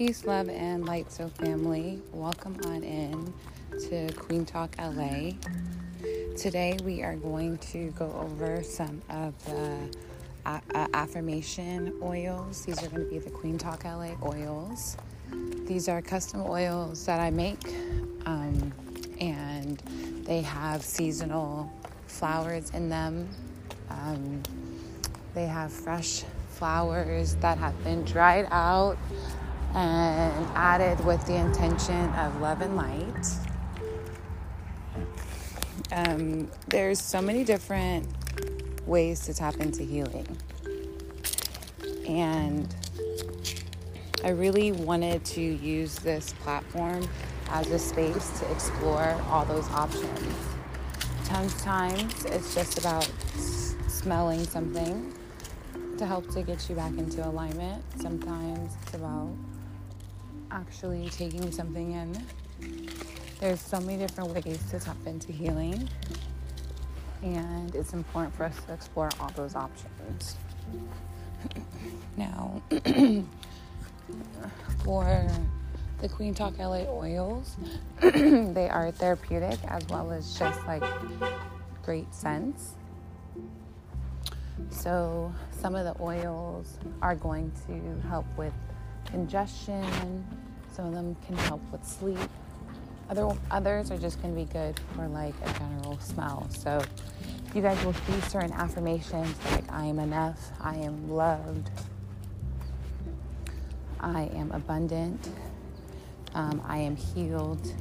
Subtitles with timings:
[0.00, 2.00] Peace, love, and light, so family.
[2.10, 3.34] Welcome on in
[3.80, 5.32] to Queen Talk LA.
[6.38, 9.76] Today we are going to go over some of the
[10.46, 12.64] uh, uh, affirmation oils.
[12.64, 14.96] These are going to be the Queen Talk LA oils.
[15.66, 17.62] These are custom oils that I make,
[18.24, 18.72] um,
[19.20, 19.76] and
[20.24, 21.70] they have seasonal
[22.06, 23.28] flowers in them.
[23.90, 24.42] Um,
[25.34, 28.96] they have fresh flowers that have been dried out
[29.74, 33.26] and added with the intention of love and light.
[35.92, 38.06] Um, there's so many different
[38.86, 40.36] ways to tap into healing.
[42.06, 42.74] And
[44.24, 47.08] I really wanted to use this platform
[47.48, 50.36] as a space to explore all those options.
[51.22, 55.14] Sometimes it's just about s- smelling something
[55.96, 57.82] to help to get you back into alignment.
[58.00, 59.30] Sometimes it's about
[60.50, 62.24] actually taking something in.
[63.40, 65.88] There's so many different ways to tap into healing,
[67.22, 70.36] and it's important for us to explore all those options.
[72.16, 72.62] now,
[74.84, 75.30] for
[76.00, 77.56] the Queen Talk LA oils,
[78.00, 80.82] they are therapeutic as well as just like
[81.82, 82.74] great scents.
[84.68, 88.52] So, some of the oils are going to help with
[89.10, 90.24] congestion,
[90.72, 92.18] some of them can help with sleep.
[93.08, 96.46] Other, others are just going to be good for like a general smell.
[96.50, 96.80] So,
[97.54, 101.70] you guys will see certain affirmations like I am enough, I am loved,
[103.98, 105.28] I am abundant,
[106.34, 107.74] um, I am healed.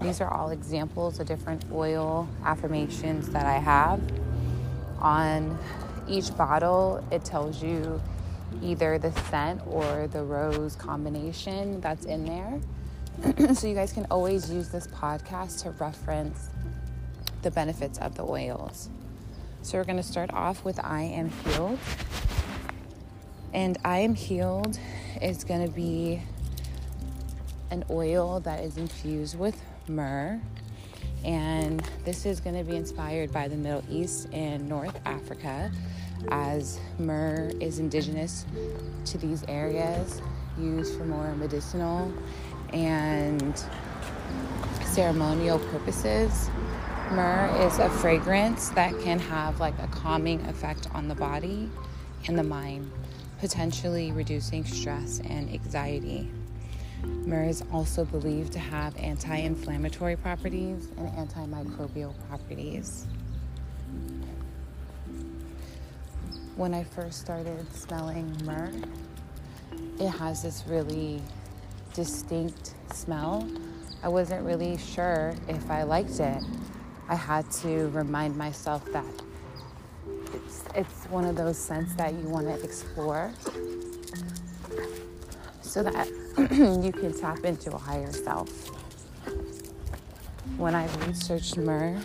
[0.00, 4.00] These are all examples of different oil affirmations that I have
[5.00, 5.58] on
[6.08, 8.00] each bottle, it tells you
[8.62, 12.60] either the scent or the rose combination that's in there.
[13.54, 16.48] so you guys can always use this podcast to reference
[17.42, 18.88] the benefits of the oils.
[19.62, 21.78] So we're going to start off with I am healed.
[23.52, 24.78] And I am healed
[25.20, 26.22] is going to be
[27.70, 30.40] an oil that is infused with myrrh
[31.24, 35.70] and this is going to be inspired by the Middle East and North Africa,
[36.28, 38.44] as myrrh is indigenous
[39.06, 40.20] to these areas,
[40.58, 42.12] used for more medicinal
[42.72, 43.64] and
[44.84, 46.50] ceremonial purposes.
[47.12, 51.68] Myrrh is a fragrance that can have like a calming effect on the body
[52.26, 52.90] and the mind,
[53.38, 56.30] potentially reducing stress and anxiety.
[57.02, 63.06] Myrrh is also believed to have anti inflammatory properties and antimicrobial properties.
[66.60, 68.70] When I first started smelling myrrh,
[69.98, 71.22] it has this really
[71.94, 73.48] distinct smell.
[74.02, 76.44] I wasn't really sure if I liked it.
[77.08, 79.06] I had to remind myself that
[80.34, 83.32] it's, it's one of those scents that you want to explore
[85.62, 86.08] so that
[86.84, 88.50] you can tap into a higher self.
[90.58, 92.02] When I've researched myrrh,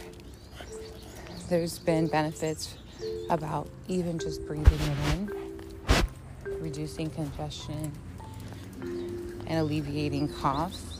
[1.50, 2.78] there's been benefits
[3.30, 5.32] about even just breathing it in,
[6.62, 7.92] reducing congestion,
[9.48, 11.00] and alleviating coughs.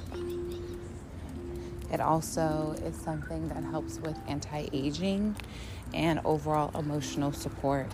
[1.92, 5.36] It also is something that helps with anti aging
[5.94, 7.88] and overall emotional support,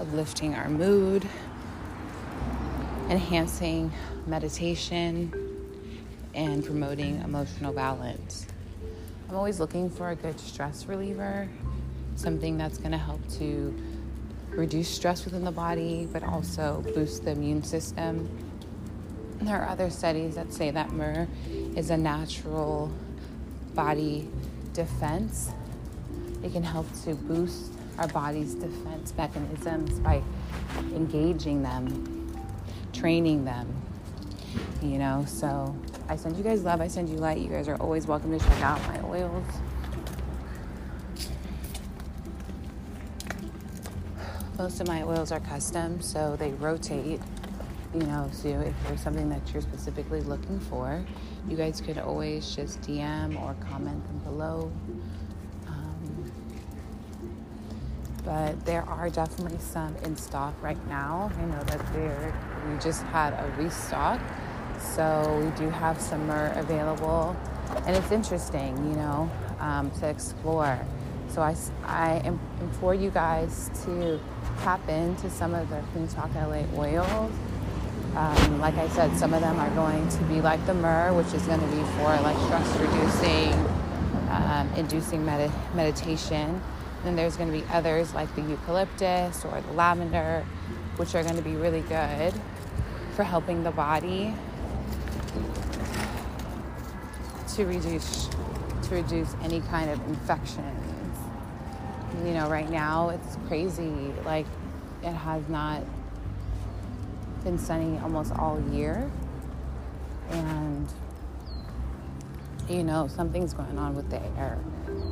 [0.00, 1.26] uplifting our mood,
[3.08, 3.92] enhancing
[4.26, 5.32] meditation,
[6.34, 8.46] and promoting emotional balance.
[9.28, 11.48] I'm always looking for a good stress reliever,
[12.16, 13.74] something that's going to help to
[14.50, 18.28] reduce stress within the body, but also boost the immune system.
[19.40, 21.26] There are other studies that say that myrrh
[21.74, 22.92] is a natural
[23.74, 24.28] body
[24.72, 25.50] defense.
[26.42, 30.22] It can help to boost our body's defense mechanisms by
[30.94, 32.36] engaging them,
[32.92, 33.74] training them,
[34.82, 35.24] you know.
[35.26, 35.74] So
[36.08, 37.38] I send you guys love, I send you light.
[37.38, 39.46] You guys are always welcome to check out my oils.
[44.62, 47.20] Most of my oils are custom, so they rotate.
[47.92, 51.04] You know, so if there's something that you're specifically looking for,
[51.48, 54.70] you guys could always just DM or comment them below.
[55.66, 56.32] Um,
[58.24, 61.32] but there are definitely some in stock right now.
[61.36, 62.32] I know that there
[62.70, 64.20] we just had a restock,
[64.78, 67.36] so we do have some more available,
[67.84, 69.28] and it's interesting, you know,
[69.58, 70.78] um, to explore.
[71.32, 72.18] So I, I
[72.60, 74.20] implore you guys to
[74.60, 77.32] tap into some of the Queen Talk LA oils
[78.16, 81.32] Um, like I said, some of them are going to be like the myrrh, which
[81.34, 83.54] is going to be for like stress reducing,
[84.30, 86.60] um, inducing med- meditation.
[87.04, 90.44] Then there's going to be others like the eucalyptus or the lavender,
[90.96, 92.34] which are going to be really good
[93.16, 94.34] for helping the body
[97.54, 98.28] to reduce
[98.84, 101.11] to reduce any kind of infections.
[102.24, 104.12] You know, right now it's crazy.
[104.24, 104.46] Like
[105.02, 105.82] it has not
[107.44, 109.10] been sunny almost all year.
[110.30, 110.88] And
[112.68, 114.58] you know, something's going on with the air.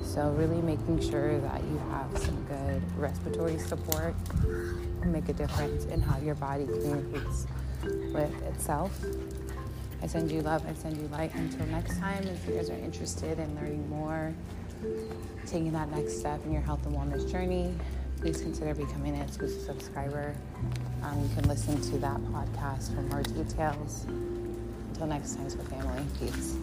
[0.03, 4.15] So really making sure that you have some good respiratory support
[4.45, 7.47] will make a difference in how your body communicates
[8.13, 9.05] with itself.
[10.03, 11.35] I send you love, I send you light.
[11.35, 14.33] Until next time, if you guys are interested in learning more,
[15.47, 17.75] taking that next step in your health and wellness journey,
[18.21, 20.35] please consider becoming an exclusive subscriber.
[21.03, 24.05] Um, you can listen to that podcast for more details.
[24.09, 26.05] Until next time, for family.
[26.19, 26.57] Peace.